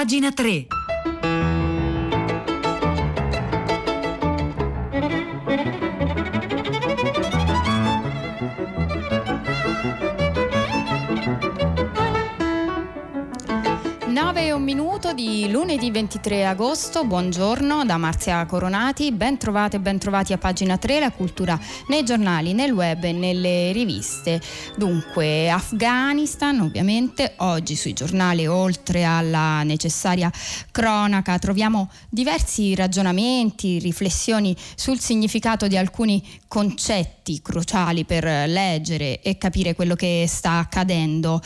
[0.00, 0.79] pagina 3.
[15.10, 20.38] Minuto di lunedì 23 agosto, buongiorno da Marzia Coronati, ben trovate e ben trovati a
[20.38, 21.58] pagina 3 la cultura
[21.88, 24.40] nei giornali, nel web e nelle riviste.
[24.76, 30.30] Dunque, Afghanistan ovviamente, oggi sui giornali oltre alla necessaria
[30.70, 39.74] cronaca troviamo diversi ragionamenti, riflessioni sul significato di alcuni concetti cruciali per leggere e capire
[39.74, 41.40] quello che sta accadendo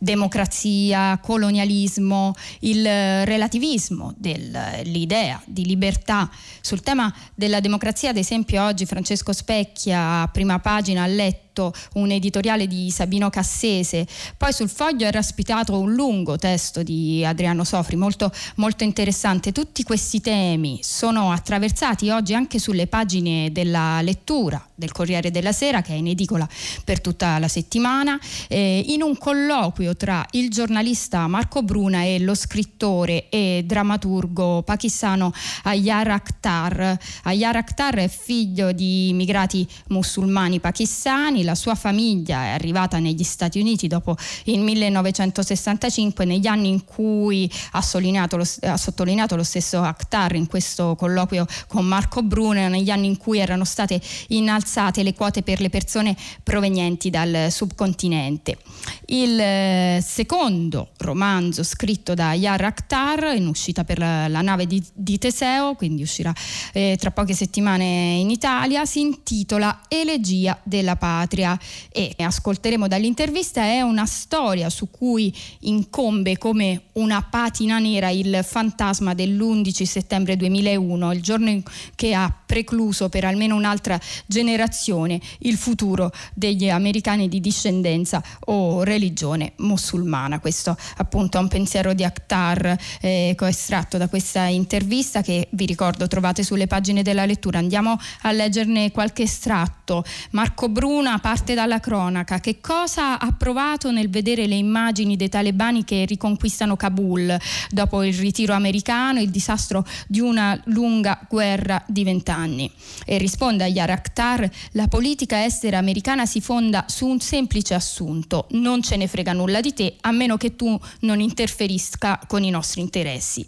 [0.00, 6.28] democrazia, colonialismo, il relativismo dell'idea di libertà.
[6.60, 12.10] Sul tema della democrazia, ad esempio, oggi Francesco Specchia, a prima pagina, ha letto un
[12.10, 17.96] editoriale di Sabino Cassese, poi sul foglio era ospitato un lungo testo di Adriano Sofri,
[17.96, 19.52] molto, molto interessante.
[19.52, 25.82] Tutti questi temi sono attraversati oggi anche sulle pagine della lettura del Corriere della Sera,
[25.82, 26.48] che è in edicola
[26.82, 32.34] per tutta la settimana, eh, in un colloquio tra il giornalista Marco Bruna e lo
[32.34, 35.32] scrittore e drammaturgo pakistano
[35.64, 36.98] Ayar Akhtar.
[37.24, 43.60] Ayar Akhtar è figlio di immigrati musulmani pakistani, la sua famiglia è arrivata negli Stati
[43.60, 49.82] Uniti dopo il 1965, negli anni in cui ha sottolineato lo, ha sottolineato lo stesso
[49.82, 54.69] Akhtar in questo colloquio con Marco Brune, negli anni in cui erano state innalzate
[55.02, 58.58] le quote per le persone provenienti dal subcontinente.
[59.06, 65.18] Il eh, secondo romanzo scritto da Yar Akhtar, in uscita per la, nave di, di,
[65.18, 66.32] Teseo, quindi uscirà
[66.72, 71.58] eh, tra poche settimane in Italia, si intitola Elegia della patria.
[71.90, 79.14] E ascolteremo dall'intervista è una storia su cui incombe come una patina nera il fantasma
[79.14, 81.62] dell'11 settembre 2001, il giorno
[81.94, 89.52] che ha precluso per almeno un'altra generazione il futuro degli americani di discendenza o religione
[89.56, 90.40] musulmana.
[90.40, 96.06] Questo appunto è un pensiero di Akhtar eh, estratto da questa intervista che vi ricordo
[96.06, 97.58] trovate sulle pagine della lettura.
[97.58, 100.04] Andiamo a leggerne qualche estratto.
[100.30, 102.40] Marco Bruna parte dalla cronaca.
[102.40, 107.36] Che cosa ha provato nel vedere le immagini dei talebani che riconquistano Kabul
[107.70, 112.70] dopo il ritiro americano e il disastro di una lunga guerra di vent'anni?
[113.04, 118.46] E risponde a Yara Akhtar, la politica estera americana si fonda su un semplice assunto,
[118.60, 122.50] non ce ne frega nulla di te a meno che tu non interferisca con i
[122.50, 123.46] nostri interessi.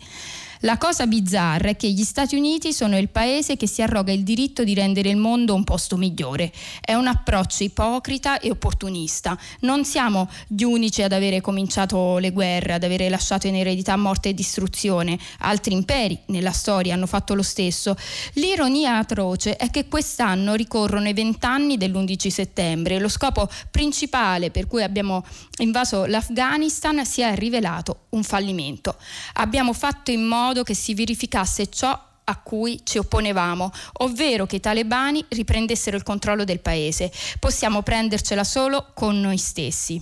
[0.64, 4.22] La cosa bizzarra è che gli Stati Uniti sono il paese che si arroga il
[4.22, 6.52] diritto di rendere il mondo un posto migliore.
[6.80, 9.36] È un approccio ipocrita e opportunista.
[9.60, 14.28] Non siamo gli unici ad avere cominciato le guerre, ad avere lasciato in eredità morte
[14.28, 15.18] e distruzione.
[15.38, 17.96] Altri imperi nella storia hanno fatto lo stesso.
[18.34, 23.00] L'ironia atroce è che quest'anno ricorrono i vent'anni dell'11 settembre.
[23.00, 25.24] Lo scopo principale per cui abbiamo
[25.58, 28.96] invaso l'Afghanistan si è rivelato un fallimento.
[29.34, 34.56] Abbiamo fatto in modo modo che si verificasse ciò a cui ci opponevamo, ovvero che
[34.56, 37.10] i talebani riprendessero il controllo del paese.
[37.38, 40.00] Possiamo prendercela solo con noi stessi.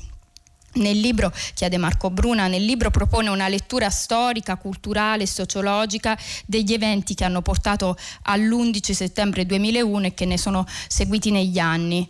[0.73, 6.73] Nel libro, chiede Marco Bruna, nel libro propone una lettura storica, culturale e sociologica degli
[6.73, 12.09] eventi che hanno portato all'11 settembre 2001 e che ne sono seguiti negli anni.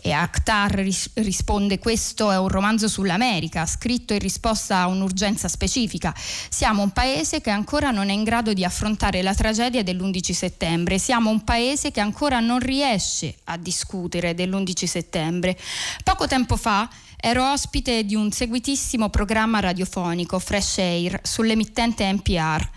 [0.00, 6.14] E Akhtar ris- risponde questo è un romanzo sull'America, scritto in risposta a un'urgenza specifica.
[6.16, 10.98] Siamo un paese che ancora non è in grado di affrontare la tragedia dell'11 settembre,
[10.98, 15.58] siamo un paese che ancora non riesce a discutere dell'11 settembre.
[16.04, 16.88] Poco tempo fa
[17.20, 22.68] ero ospite di un seguitissimo programma radiofonico, Fresh Air, sull'emittente NPR.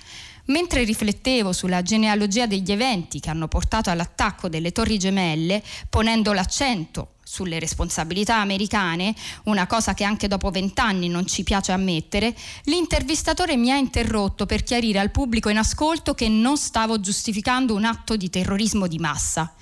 [0.45, 7.13] Mentre riflettevo sulla genealogia degli eventi che hanno portato all'attacco delle Torri Gemelle, ponendo l'accento
[7.23, 13.71] sulle responsabilità americane, una cosa che anche dopo vent'anni non ci piace ammettere, l'intervistatore mi
[13.71, 18.29] ha interrotto per chiarire al pubblico in ascolto che non stavo giustificando un atto di
[18.29, 19.53] terrorismo di massa.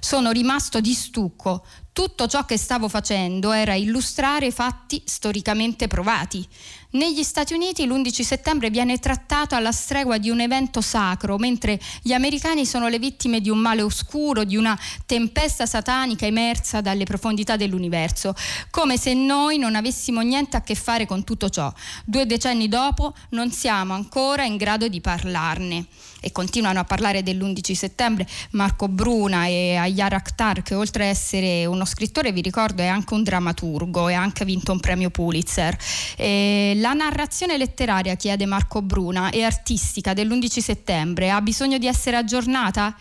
[0.00, 1.64] Sono rimasto di stucco.
[1.92, 6.48] Tutto ciò che stavo facendo era illustrare fatti storicamente provati.
[6.92, 12.12] Negli Stati Uniti l'11 settembre viene trattato alla stregua di un evento sacro, mentre gli
[12.12, 17.56] americani sono le vittime di un male oscuro, di una tempesta satanica emersa dalle profondità
[17.56, 18.34] dell'universo,
[18.70, 21.72] come se noi non avessimo niente a che fare con tutto ciò.
[22.04, 25.86] Due decenni dopo non siamo ancora in grado di parlarne
[26.20, 31.66] e continuano a parlare dell'11 settembre Marco Bruna e Ayar Akhtar che oltre a essere
[31.66, 35.10] uno uno scrittore, vi ricordo, è anche un drammaturgo e ha anche vinto un premio
[35.10, 35.76] Pulitzer.
[36.16, 42.16] Eh, la narrazione letteraria, chiede Marco Bruna, e artistica dell'11 settembre ha bisogno di essere
[42.16, 42.94] aggiornata?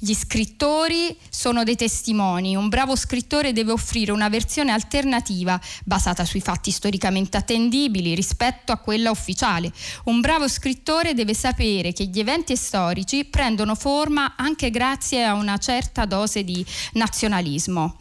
[0.00, 2.54] Gli scrittori sono dei testimoni.
[2.54, 8.76] Un bravo scrittore deve offrire una versione alternativa basata sui fatti storicamente attendibili rispetto a
[8.76, 9.72] quella ufficiale.
[10.04, 15.58] Un bravo scrittore deve sapere che gli eventi storici prendono forma anche grazie a una
[15.58, 17.96] certa dose di nazionalismo.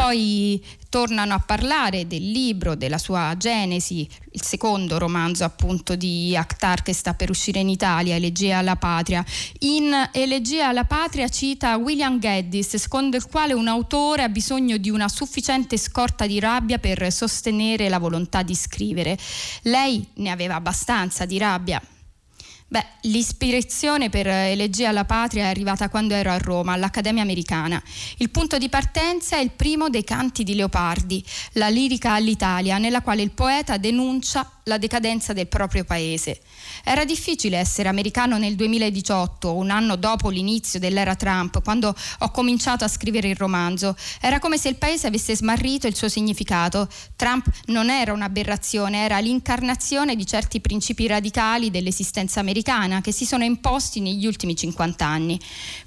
[0.00, 6.82] Poi tornano a parlare del libro, della sua genesi, il secondo romanzo appunto di Akhtar
[6.82, 9.22] che sta per uscire in Italia, Elegia alla Patria.
[9.58, 14.88] In Elegia alla Patria cita William Gaddis, secondo il quale un autore ha bisogno di
[14.88, 19.18] una sufficiente scorta di rabbia per sostenere la volontà di scrivere.
[19.64, 21.80] Lei ne aveva abbastanza di rabbia,
[22.72, 27.82] Beh, l'ispirazione per Elegia alla Patria è arrivata quando ero a Roma, all'Accademia Americana.
[28.18, 31.20] Il punto di partenza è il primo dei canti di Leopardi,
[31.54, 36.40] la lirica all'Italia, nella quale il poeta denuncia la decadenza del proprio paese.
[36.84, 42.84] Era difficile essere americano nel 2018, un anno dopo l'inizio dell'era Trump, quando ho cominciato
[42.84, 43.96] a scrivere il romanzo.
[44.20, 46.88] Era come se il paese avesse smarrito il suo significato.
[47.16, 53.42] Trump non era un'aberrazione, era l'incarnazione di certi principi radicali dell'esistenza americana che si sono
[53.42, 55.40] imposti negli ultimi 50 anni.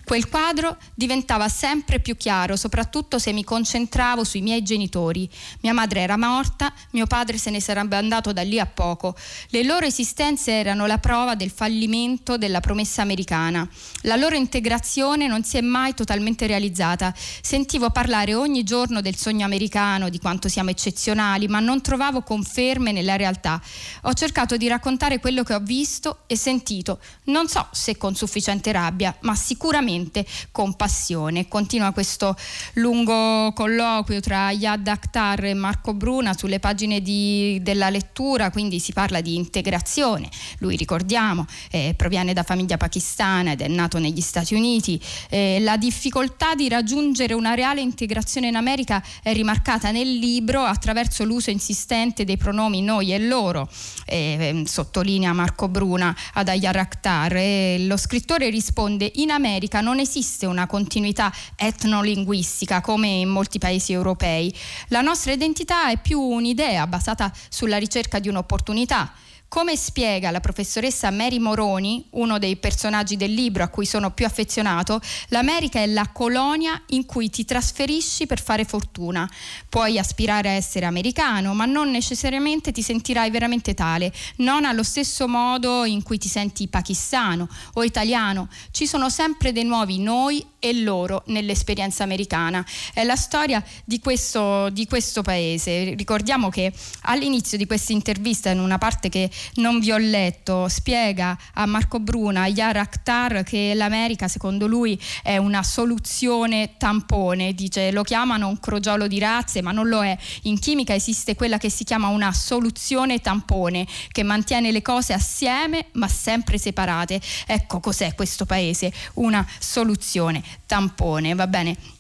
[0.04, 5.30] Quel quadro diventava sempre più chiaro, soprattutto se mi concentravo sui miei genitori.
[5.62, 9.16] Mia madre era morta, mio padre se ne sarebbe andato da lì a poco.
[9.50, 13.68] Le loro esistenze erano la prova del fallimento della promessa americana.
[14.02, 17.14] La loro integrazione non si è mai totalmente realizzata.
[17.16, 22.92] Sentivo parlare ogni giorno del sogno americano, di quanto siamo eccezionali, ma non trovavo conferme
[22.92, 23.62] nella realtà.
[24.04, 28.72] Ho cercato di raccontare quello che ho visto e sentito, non so se con sufficiente
[28.72, 31.48] rabbia, ma sicuramente con passione.
[31.48, 32.36] Continua questo
[32.74, 38.94] lungo colloquio tra Yad Akhtar e Marco Bruna sulle pagine di, della lettura, quindi si
[38.94, 40.30] parla di integrazione.
[40.60, 45.02] Lui ricordiamo eh, proviene da famiglia pakistana ed è nato negli Stati Uniti.
[45.30, 51.24] Eh, la difficoltà di raggiungere una reale integrazione in America è rimarcata nel libro attraverso
[51.24, 53.68] l'uso insistente dei pronomi noi e loro,
[54.06, 57.32] eh, sottolinea Marco Bruna ad Ayar Akhtar.
[57.80, 64.54] lo scrittore risponde in America non esiste una continuità etnolinguistica come in molti paesi europei.
[64.90, 69.14] La nostra identità è più un'idea basata sulla ricerca di un'opportunità opportunità
[69.54, 74.26] come spiega la professoressa Mary Moroni, uno dei personaggi del libro a cui sono più
[74.26, 79.30] affezionato, l'America è la colonia in cui ti trasferisci per fare fortuna.
[79.70, 85.28] Puoi aspirare a essere americano, ma non necessariamente ti sentirai veramente tale, non allo stesso
[85.28, 88.50] modo in cui ti senti pakistano o italiano.
[88.72, 92.66] Ci sono sempre dei nuovi noi e loro nell'esperienza americana.
[92.92, 95.94] È la storia di questo, di questo paese.
[95.94, 101.38] Ricordiamo che all'inizio di questa intervista, in una parte che non vi ho letto, spiega
[101.54, 107.92] a Marco Bruna, a Yara Akhtar, che l'America secondo lui è una soluzione tampone, dice
[107.92, 110.18] lo chiamano un crogiolo di razze, ma non lo è.
[110.44, 115.88] In chimica esiste quella che si chiama una soluzione tampone, che mantiene le cose assieme
[115.94, 117.22] ma sempre separate.
[117.46, 121.93] Ecco cos'è questo paese, una soluzione tampone, va bene?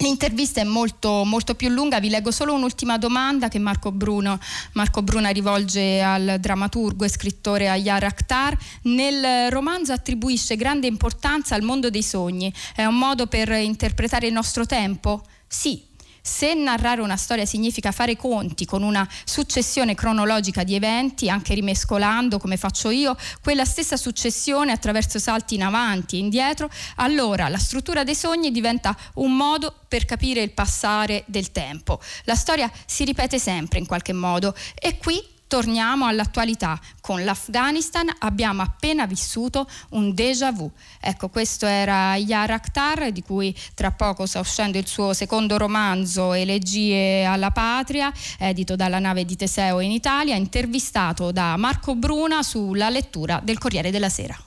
[0.00, 4.38] L'intervista è molto, molto, più lunga, vi leggo solo un'ultima domanda che Marco, Bruno,
[4.74, 8.56] Marco Bruna rivolge al drammaturgo e scrittore Ayar Akhtar.
[8.82, 12.52] Nel romanzo attribuisce grande importanza al mondo dei sogni.
[12.76, 15.24] È un modo per interpretare il nostro tempo?
[15.48, 15.82] Sì,
[16.28, 22.38] se narrare una storia significa fare conti con una successione cronologica di eventi, anche rimescolando
[22.38, 28.04] come faccio io, quella stessa successione attraverso salti in avanti e indietro, allora la struttura
[28.04, 31.98] dei sogni diventa un modo per capire il passare del tempo.
[32.24, 36.78] La storia si ripete sempre in qualche modo e qui torniamo all'attualità.
[37.00, 40.70] Con l'Afghanistan abbiamo appena vissuto un déjà vu.
[41.00, 46.34] Ecco, questo era Yar Akhtar, di cui tra poco sta uscendo il suo secondo romanzo,
[46.34, 52.90] Elegie alla Patria, edito dalla nave di Teseo in Italia, intervistato da Marco Bruna sulla
[52.90, 54.38] lettura del Corriere della Sera.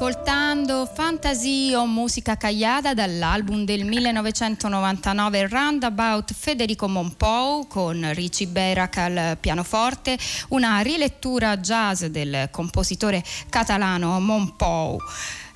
[0.00, 9.36] Ascoltando Fantasy o musica cagliata dall'album del 1999 Roundabout Federico Monpou con Ricci Berac al
[9.38, 10.16] pianoforte,
[10.48, 14.98] una rilettura jazz del compositore catalano Monpou.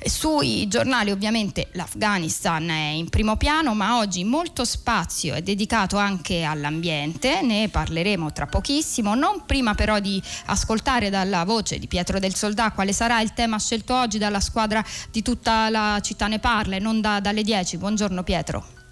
[0.07, 6.43] Sui giornali ovviamente l'Afghanistan è in primo piano, ma oggi molto spazio è dedicato anche
[6.43, 12.35] all'ambiente, ne parleremo tra pochissimo, non prima però di ascoltare dalla voce di Pietro del
[12.35, 16.77] Soldà quale sarà il tema scelto oggi dalla squadra di tutta la città ne parla
[16.77, 17.79] e non da, dalle 10.
[17.79, 18.84] Buongiorno Pietro.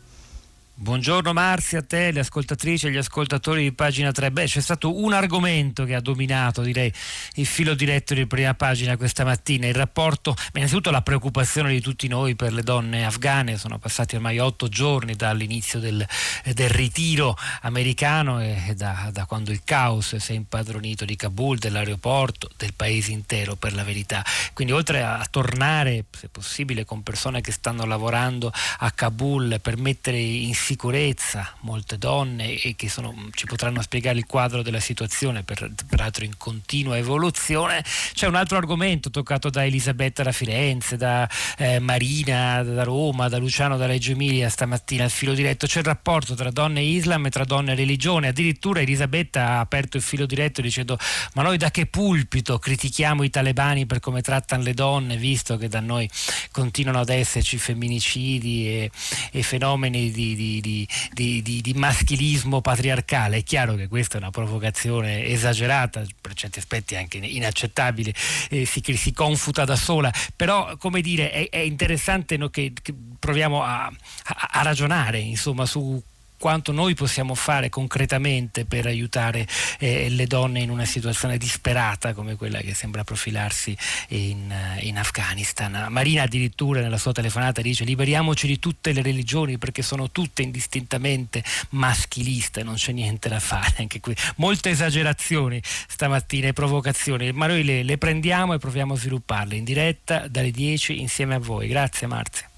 [0.83, 4.33] Buongiorno Marzia, a te, le ascoltatrici e gli ascoltatori di pagina 3.
[4.33, 6.93] Beh, c'è stato un argomento che ha dominato, direi,
[7.35, 12.09] il filo diretto di prima pagina questa mattina, il rapporto, innanzitutto la preoccupazione di tutti
[12.09, 16.05] noi per le donne afghane, sono passati ormai otto giorni dall'inizio del,
[16.53, 22.51] del ritiro americano e da, da, quando il caos si è impadronito di Kabul, dell'aeroporto,
[22.57, 24.25] del paese intero per la verità.
[24.53, 30.19] Quindi oltre a tornare, se possibile, con persone che stanno lavorando a Kabul per mettere
[30.19, 35.71] insieme sicurezza molte donne e che sono, ci potranno spiegare il quadro della situazione, per,
[35.87, 37.85] peraltro in continua evoluzione.
[38.15, 43.37] C'è un altro argomento toccato da Elisabetta da Firenze, da eh, Marina da Roma, da
[43.37, 45.67] Luciano da Reggio Emilia stamattina al filo diretto.
[45.67, 48.29] C'è il rapporto tra donne e Islam e tra donne e religione.
[48.29, 50.99] Addirittura Elisabetta ha aperto il filo diretto dicendo
[51.35, 55.69] ma noi da che pulpito critichiamo i talebani per come trattano le donne, visto che
[55.69, 56.09] da noi
[56.51, 58.91] continuano ad esserci femminicidi e,
[59.33, 63.39] e fenomeni di, di di, di, di, di, maschilismo patriarcale.
[63.39, 68.13] È chiaro che questa è una provocazione esagerata, per certi aspetti anche inaccettabile,
[68.51, 72.95] eh, si, si, confuta da sola, però come dire è, è interessante no, che, che,
[73.19, 76.03] proviamo a, a, a ragionare insomma, su
[76.43, 79.47] quanto noi possiamo fare concretamente per aiutare
[79.79, 83.77] eh, le donne in una situazione disperata come quella che sembra profilarsi
[84.09, 85.87] in, eh, in, Afghanistan.
[85.89, 91.45] Marina addirittura nella sua telefonata dice liberiamoci di tutte le religioni perché sono tutte indistintamente
[91.71, 97.63] maschiliste, non c'è niente da fare, anche qui molte esagerazioni stamattina e provocazioni, ma noi
[97.63, 101.69] le, le prendiamo e proviamo a svilupparle in diretta dalle 10 insieme a voi.
[101.69, 102.52] Grazie Marzia.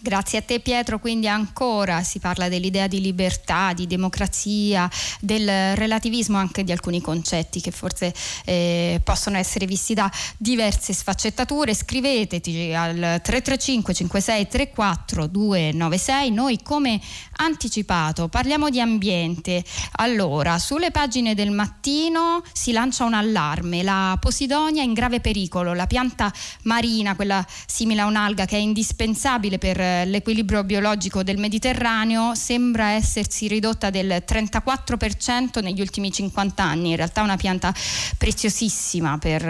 [0.00, 4.88] Grazie a te Pietro, quindi ancora si parla dell'idea di libertà, di democrazia,
[5.18, 8.14] del relativismo anche di alcuni concetti che forse
[8.44, 11.74] eh, possono essere visti da diverse sfaccettature.
[11.74, 16.30] Scriveteci al 335 5634 296.
[16.30, 17.00] Noi come
[17.38, 19.64] anticipato parliamo di ambiente.
[19.96, 25.88] Allora, sulle pagine del mattino si lancia un allarme, la Posidonia in grave pericolo, la
[25.88, 32.90] pianta marina, quella simile a un'alga che è indispensabile per l'equilibrio biologico del Mediterraneo sembra
[32.90, 37.74] essersi ridotta del 34% negli ultimi 50 anni, in realtà è una pianta
[38.16, 39.42] preziosissima per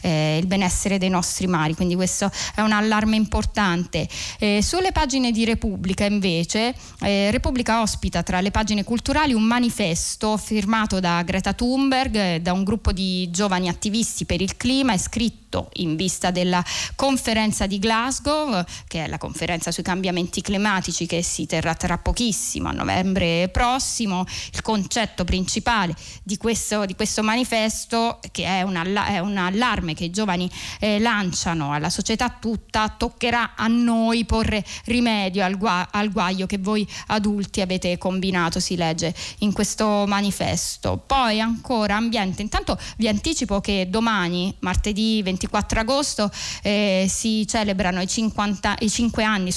[0.00, 4.08] eh, il benessere dei nostri mari, quindi questo è un allarme importante.
[4.38, 10.36] Eh, sulle pagine di Repubblica invece, eh, Repubblica ospita tra le pagine culturali un manifesto
[10.36, 15.47] firmato da Greta Thunberg, da un gruppo di giovani attivisti per il clima e scritto
[15.74, 16.64] in vista della
[16.94, 22.68] conferenza di Glasgow, che è la conferenza sui cambiamenti climatici che si terrà tra pochissimo,
[22.68, 24.24] a novembre prossimo.
[24.52, 29.94] Il concetto principale di questo, di questo manifesto, che è un, alla, è un, allarme
[29.94, 30.50] che i giovani
[30.80, 36.58] eh, lanciano alla società tutta, toccherà a noi porre rimedio al, gua, al guaio che
[36.58, 41.02] voi adulti avete combinato, si legge in questo manifesto.
[41.06, 46.30] Poi ancora ambiente, intanto vi anticipo che domani, martedì 24 agosto,
[46.62, 49.52] eh, si celebrano i, 50, i 5 anni,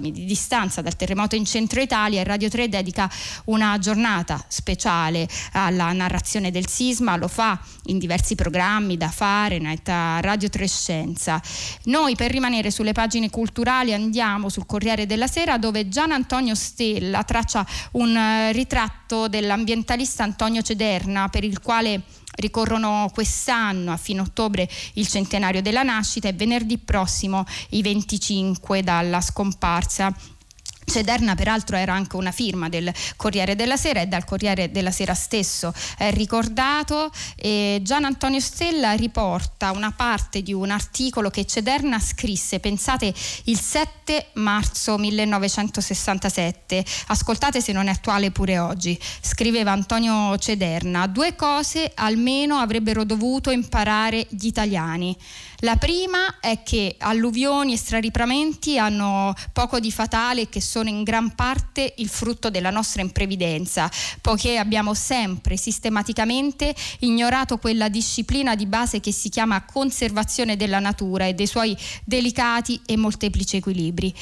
[0.00, 3.10] di distanza dal terremoto in centro Italia e Radio 3 dedica
[3.44, 10.20] una giornata speciale alla narrazione del sisma, lo fa in diversi programmi da Fahrenheit a
[10.20, 11.40] Radio 3 Scienza.
[11.84, 17.22] Noi per rimanere sulle pagine culturali andiamo sul Corriere della Sera dove Gian Antonio Stella
[17.24, 22.02] traccia un eh, ritratto dell'ambientalista Antonio Cederna per il quale
[22.36, 29.20] ricorrono quest'anno a fine ottobre il centenario della nascita e venerdì prossimo i 25 dalla
[29.20, 30.14] scomparsa
[30.86, 35.14] Cederna peraltro era anche una firma del Corriere della Sera e dal Corriere della Sera
[35.14, 37.10] stesso è ricordato.
[37.34, 43.12] E Gian Antonio Stella riporta una parte di un articolo che Cederna scrisse, pensate,
[43.44, 51.34] il 7 marzo 1967, ascoltate se non è attuale pure oggi, scriveva Antonio Cederna, due
[51.34, 55.16] cose almeno avrebbero dovuto imparare gli italiani.
[55.60, 61.02] La prima è che alluvioni e straripamenti hanno poco di fatale e che sono in
[61.02, 68.66] gran parte il frutto della nostra imprevidenza, poiché abbiamo sempre sistematicamente ignorato quella disciplina di
[68.66, 74.14] base che si chiama conservazione della natura e dei suoi delicati e molteplici equilibri.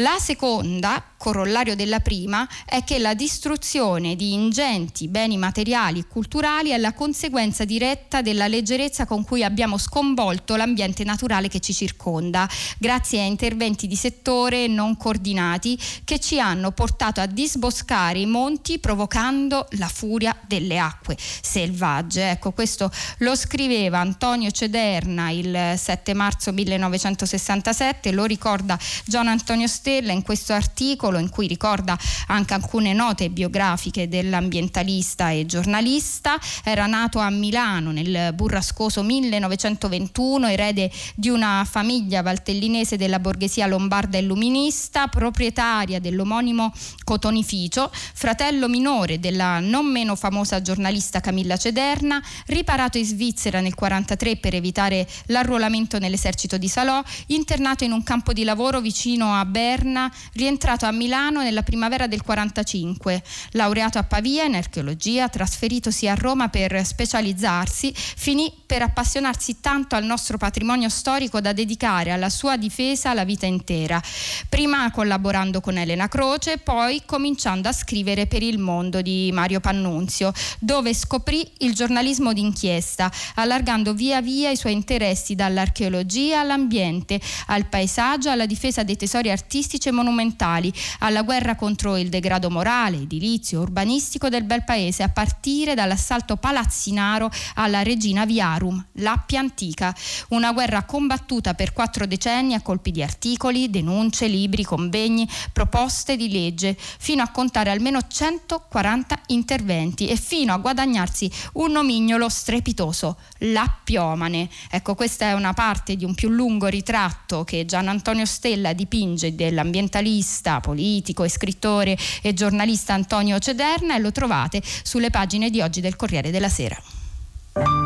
[0.00, 6.68] La seconda, corollario della prima, è che la distruzione di ingenti beni materiali e culturali
[6.68, 12.46] è la conseguenza diretta della leggerezza con cui abbiamo sconvolto l'ambiente naturale che ci circonda,
[12.76, 18.78] grazie a interventi di settore non coordinati che ci hanno portato a disboscare i monti
[18.78, 22.32] provocando la furia delle acque selvagge.
[22.32, 29.84] Ecco, questo lo scriveva Antonio Cederna il 7 marzo 1967, lo ricorda Gian Antonio Stella
[29.86, 36.40] Stella in questo articolo in cui ricorda anche alcune note biografiche dell'ambientalista e giornalista.
[36.64, 44.18] Era nato a Milano nel burrascoso 1921, erede di una famiglia valtellinese della borghesia lombarda
[44.18, 46.72] illuminista, proprietaria dell'omonimo
[47.04, 54.36] cotonificio, fratello minore della non meno famosa giornalista Camilla Cederna, riparato in Svizzera nel 1943
[54.38, 59.74] per evitare l'arruolamento nell'esercito di Salò, internato in un campo di lavoro vicino a Berna
[59.76, 66.14] Berna, rientrato a Milano nella primavera del 45, laureato a Pavia in archeologia, trasferitosi a
[66.14, 72.56] Roma per specializzarsi, finì per appassionarsi tanto al nostro patrimonio storico da dedicare alla sua
[72.56, 74.02] difesa la vita intera,
[74.48, 80.32] prima collaborando con Elena Croce, poi cominciando a scrivere per il mondo di Mario Pannunzio,
[80.58, 88.30] dove scoprì il giornalismo d'inchiesta, allargando via via i suoi interessi dall'archeologia all'ambiente, al paesaggio,
[88.30, 93.60] alla difesa dei tesori artistici artistici e monumentali, alla guerra contro il degrado morale, edilizio,
[93.62, 99.94] urbanistico del bel paese, a partire dall'assalto palazzinaro alla regina Viarum, l'Appia Antica,
[100.28, 106.30] una guerra combattuta per quattro decenni a colpi di articoli, denunce, libri, convegni, proposte di
[106.30, 114.48] legge, fino a contare almeno 140 interventi e fino a guadagnarsi un nomignolo strepitoso, l'Appiomane.
[114.70, 119.34] Ecco, questa è una parte di un più lungo ritratto che Gian Antonio Stella dipinge
[119.48, 125.96] dell'ambientalista, politico scrittore e giornalista Antonio Cederna e lo trovate sulle pagine di oggi del
[125.96, 127.85] Corriere della Sera.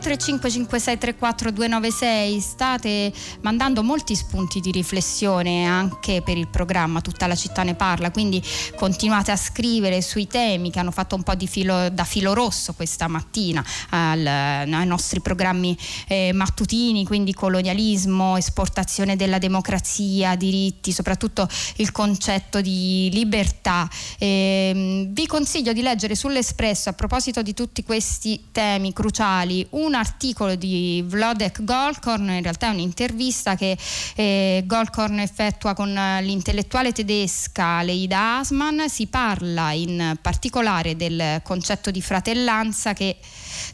[0.00, 7.74] 3355634 state mandando molti spunti di riflessione anche per il programma Tutta la città ne
[7.74, 8.42] parla, quindi
[8.76, 12.72] continuate a scrivere sui temi che hanno fatto un po' di filo, da filo rosso
[12.72, 15.76] questa mattina al, ai nostri programmi
[16.08, 23.88] eh, mattutini, quindi colonialismo, esportazione della democrazia, diritti, soprattutto il concetto di libertà.
[24.18, 30.54] Eh, vi consiglio di leggere sull'Espresso a proposito di tutti questi temi cruciali un articolo
[30.54, 33.76] di Vlodek Golkorn, in realtà è un'intervista che
[34.14, 42.00] eh, Golkorn effettua con l'intellettuale tedesca Leida Asman, si parla in particolare del concetto di
[42.02, 43.16] fratellanza che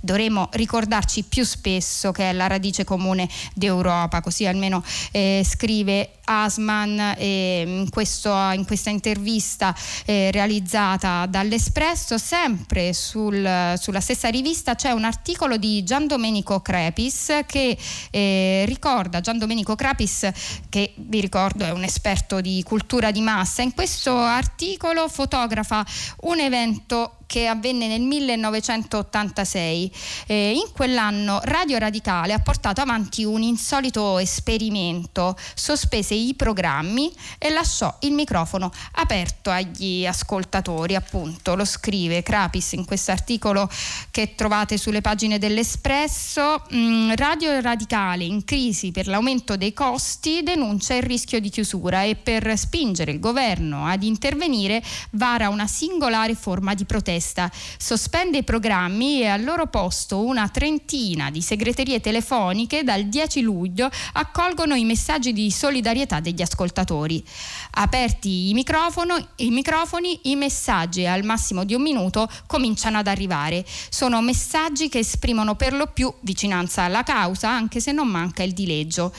[0.00, 7.14] dovremo ricordarci più spesso che è la radice comune d'Europa, così almeno eh, scrive Asman
[7.18, 9.74] eh, in, questo, in, questa intervista
[10.04, 17.40] eh, realizzata dall'Espresso, sempre sul, sulla stessa rivista c'è un articolo di Gian Domenico Crepis
[17.46, 17.76] che
[18.10, 20.30] eh, ricorda Gian Domenico Crepis
[20.68, 23.62] che vi ricordo è un esperto di cultura di massa.
[23.62, 25.84] In questo articolo fotografa
[26.22, 29.92] un evento che avvenne nel 1986.
[30.26, 37.50] Eh, in quell'anno Radio Radicale ha portato avanti un insolito esperimento, sospese i programmi e
[37.50, 43.68] lasciò il microfono aperto agli ascoltatori, appunto, lo scrive Crapis in questo articolo
[44.10, 46.62] che trovate sulle pagine dell'Espresso.
[46.74, 52.14] Mm, Radio Radicale in crisi per l'aumento dei costi denuncia il rischio di chiusura e
[52.16, 56.84] per spingere il governo ad intervenire vara una singolare forma di
[57.16, 57.50] protesta.
[57.78, 63.88] Sospende i programmi e al loro posto una trentina di segreterie telefoniche dal 10 luglio
[64.12, 67.24] accolgono i messaggi di solidarietà degli ascoltatori.
[67.72, 73.64] Aperti i, i microfoni, i messaggi al massimo di un minuto cominciano ad arrivare.
[73.88, 78.52] Sono messaggi che esprimono per lo più vicinanza alla causa, anche se non manca il
[78.52, 79.12] dileggio.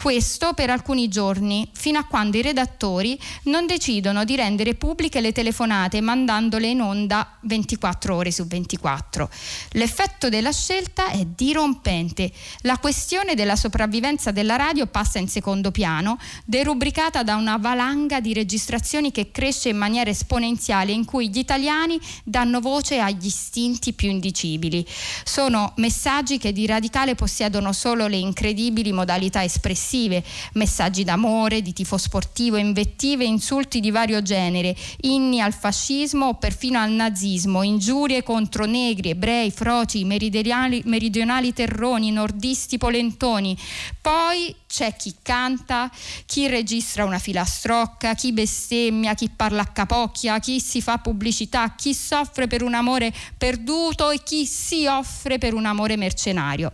[0.00, 5.30] Questo per alcuni giorni, fino a quando i redattori non decidono di rendere pubbliche le
[5.30, 9.28] telefonate mandandole in onda 24 ore su 24.
[9.72, 12.32] L'effetto della scelta è dirompente.
[12.62, 18.32] La questione della sopravvivenza della radio passa in secondo piano, derubricata da una valanga di
[18.32, 24.08] registrazioni che cresce in maniera esponenziale in cui gli italiani danno voce agli istinti più
[24.08, 24.82] indicibili.
[25.24, 30.22] Sono messaggi che di radicale possiedono solo le incredibili modalità espressive aggressive,
[30.52, 36.78] messaggi d'amore, di tifo sportivo, invettive, insulti di vario genere, inni al fascismo o perfino
[36.78, 43.56] al nazismo, ingiurie contro negri, ebrei, froci, meridionali, meridionali terroni, nordisti polentoni.
[44.00, 45.90] Poi c'è chi canta,
[46.26, 51.92] chi registra una filastrocca, chi bestemmia, chi parla a capocchia, chi si fa pubblicità, chi
[51.92, 56.72] soffre per un amore perduto e chi si offre per un amore mercenario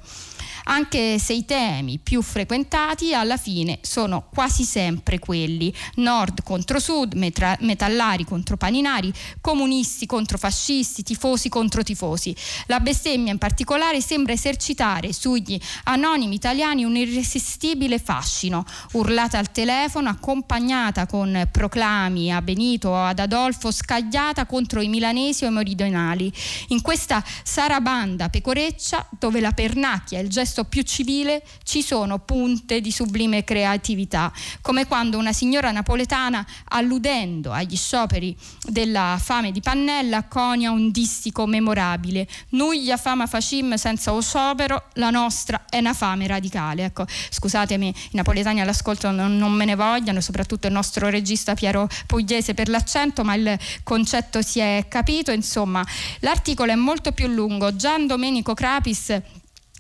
[0.69, 7.15] anche se i temi più frequentati alla fine sono quasi sempre quelli, nord contro sud,
[7.15, 12.35] metra- metallari contro paninari, comunisti contro fascisti, tifosi contro tifosi.
[12.67, 20.09] La bestemmia in particolare sembra esercitare sugli anonimi italiani un irresistibile fascino, urlata al telefono,
[20.09, 26.33] accompagnata con proclami a Benito o ad Adolfo, scagliata contro i milanesi o i meridionali.
[26.69, 32.81] In questa sarabanda pecoreccia dove la pernacchia e il gesto più civile ci sono punte
[32.81, 40.25] di sublime creatività, come quando una signora napoletana, alludendo agli scioperi della fame di Pannella,
[40.25, 42.27] conia un distico memorabile.
[42.51, 46.85] Nuglia fama facim senza o sciopero, la nostra è una fame radicale.
[46.85, 51.89] Ecco, scusatemi, i napoletani all'ascolto non, non me ne vogliano, soprattutto il nostro regista Piero
[52.07, 55.31] Pugliese per l'accento, ma il concetto si è capito.
[55.31, 55.85] Insomma,
[56.21, 57.75] l'articolo è molto più lungo.
[57.77, 59.21] Gian Domenico Crapis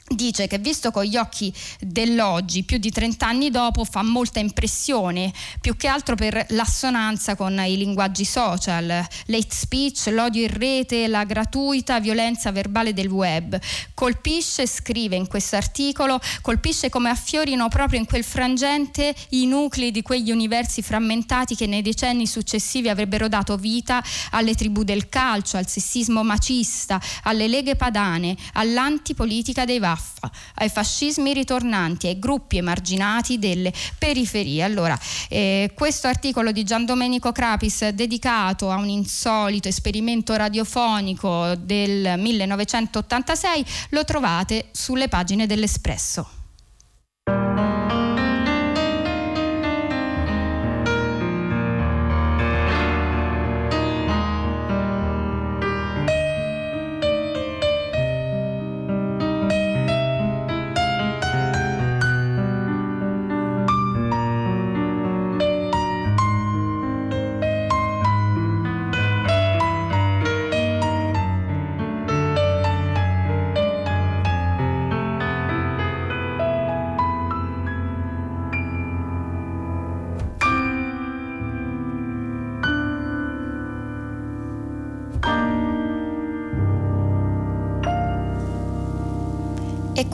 [0.08, 5.32] dice che visto con gli occhi dell'oggi, più di 30 anni dopo, fa molta impressione,
[5.60, 11.24] più che altro per l'assonanza con i linguaggi social, l'hate speech, l'odio in rete, la
[11.24, 13.58] gratuita violenza verbale del web.
[13.94, 20.02] Colpisce, scrive in questo articolo, colpisce come affiorino proprio in quel frangente i nuclei di
[20.02, 25.66] quegli universi frammentati che nei decenni successivi avrebbero dato vita alle tribù del calcio, al
[25.66, 33.38] sessismo macista, alle leghe padane, all'antipolitica dei vaffi Raffa, ai fascismi ritornanti, ai gruppi emarginati
[33.38, 34.62] delle periferie.
[34.62, 42.14] Allora, eh, questo articolo di Gian Domenico Crapis dedicato a un insolito esperimento radiofonico del
[42.18, 46.35] 1986 lo trovate sulle pagine dell'Espresso.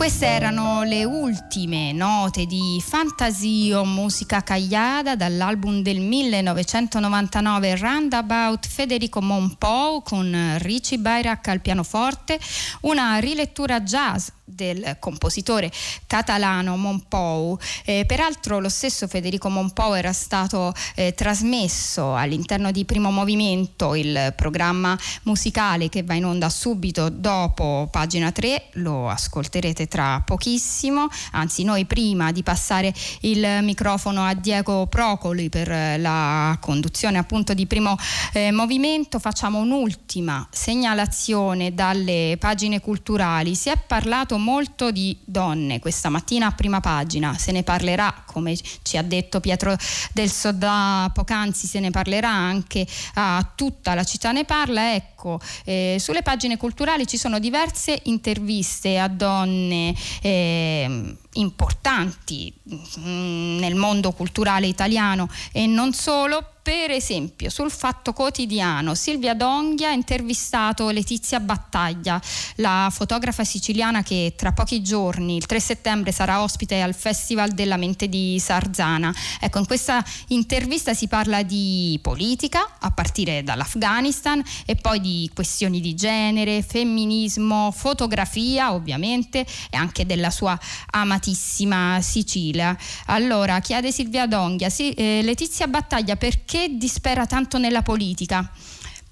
[0.03, 10.03] Queste erano le ultime note di Fantasio, musica cagliada dall'album del 1999 Roundabout Federico Monpou
[10.03, 12.41] con Richie Bayrak al pianoforte,
[12.81, 15.70] una rilettura jazz del compositore
[16.07, 17.59] catalano Monpou.
[17.85, 24.33] Eh, peraltro lo stesso Federico Monpou era stato eh, trasmesso all'interno di Primo Movimento, il
[24.37, 31.64] programma musicale che va in onda subito dopo pagina 3, lo ascolterete tra pochissimo, anzi
[31.64, 37.96] noi prima di passare il microfono a Diego Procoli per la conduzione appunto di primo
[38.33, 43.55] eh, movimento facciamo un'ultima segnalazione dalle pagine culturali.
[43.55, 48.57] Si è parlato molto di donne questa mattina a prima pagina, se ne parlerà come
[48.83, 49.77] ci ha detto Pietro
[50.12, 54.95] del Sodà poc'anzi, se ne parlerà anche a tutta la città ne parla.
[54.95, 59.95] Ecco, eh, sulle pagine culturali ci sono diverse interviste a donne.
[60.21, 62.53] Eh, importanti
[62.99, 69.88] mm, nel mondo culturale italiano e non solo per esempio, sul Fatto Quotidiano, Silvia Donghia
[69.88, 72.22] ha intervistato Letizia Battaglia,
[72.57, 77.77] la fotografa siciliana che tra pochi giorni, il 3 settembre, sarà ospite al Festival della
[77.77, 79.12] Mente di Sarzana.
[79.40, 85.81] Ecco, in questa intervista si parla di politica, a partire dall'Afghanistan, e poi di questioni
[85.81, 90.57] di genere, femminismo, fotografia, ovviamente, e anche della sua
[90.90, 92.77] amatissima Sicilia.
[93.07, 98.47] Allora, chiede Silvia Donghia, sì, eh, Letizia Battaglia, perché perché dispera tanto nella politica?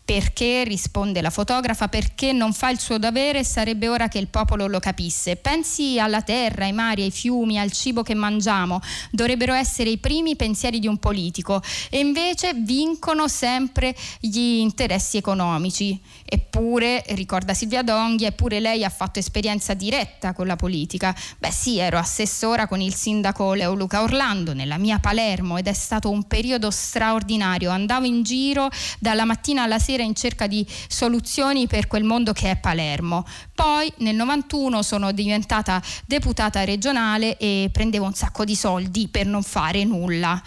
[0.04, 4.26] Perché, risponde la fotografa, perché non fa il suo dovere e sarebbe ora che il
[4.26, 5.36] popolo lo capisse.
[5.36, 8.80] Pensi alla terra, ai mari, ai fiumi, al cibo che mangiamo.
[9.12, 16.00] Dovrebbero essere i primi pensieri di un politico e invece vincono sempre gli interessi economici.
[16.24, 21.14] Eppure, ricorda Silvia Donghi, eppure lei ha fatto esperienza diretta con la politica.
[21.38, 25.72] Beh sì, ero assessora con il sindaco Leo Luca Orlando nella mia Palermo ed è
[25.72, 27.70] stato un periodo straordinario.
[27.70, 32.50] Andavo in giro dalla mattina alla sera in cerca di soluzioni per quel mondo che
[32.50, 33.26] è Palermo.
[33.54, 39.42] Poi nel 91 sono diventata deputata regionale e prendevo un sacco di soldi per non
[39.42, 40.42] fare nulla.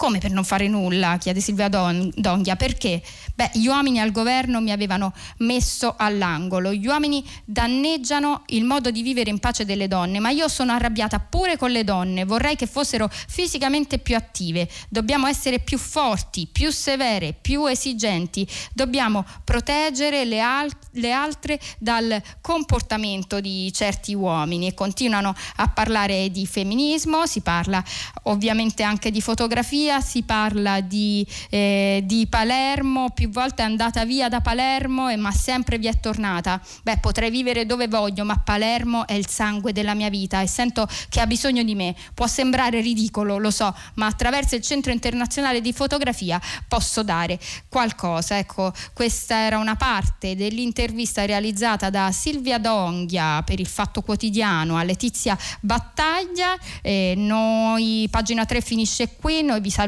[0.00, 1.18] Come per non fare nulla?
[1.18, 2.56] chiede Silvia Don- Donghia.
[2.56, 3.02] Perché?
[3.34, 6.72] Beh, gli uomini al governo mi avevano messo all'angolo.
[6.72, 11.18] Gli uomini danneggiano il modo di vivere in pace delle donne, ma io sono arrabbiata
[11.18, 12.24] pure con le donne.
[12.24, 14.70] Vorrei che fossero fisicamente più attive.
[14.88, 18.48] Dobbiamo essere più forti, più severe, più esigenti.
[18.72, 24.68] Dobbiamo proteggere le, al- le altre dal comportamento di certi uomini.
[24.68, 27.84] E continuano a parlare di femminismo, si parla
[28.22, 34.04] ovviamente anche di fotografia via, si parla di, eh, di, Palermo, più volte è andata
[34.04, 36.60] via da Palermo e ma sempre vi è tornata.
[36.82, 40.86] Beh, potrei vivere dove voglio, ma Palermo è il sangue della mia vita e sento
[41.08, 41.94] che ha bisogno di me.
[42.14, 48.38] Può sembrare ridicolo, lo so, ma attraverso il Centro Internazionale di Fotografia posso dare qualcosa.
[48.38, 54.84] Ecco, questa era una parte dell'intervista realizzata da Silvia Donghia per il Fatto Quotidiano a
[54.84, 56.56] Letizia Battaglia.
[56.80, 59.79] Eh, noi, pagina 3 finisce qui, noi vi salutiamo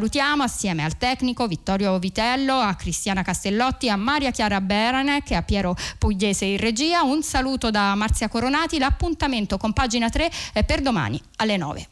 [0.43, 5.77] assieme al tecnico Vittorio Vitello, a Cristiana Castellotti, a Maria Chiara Beranec e a Piero
[5.99, 7.03] Pugliese in regia.
[7.03, 11.92] Un saluto da Marzia Coronati, l'appuntamento con pagina 3 è per domani alle 9.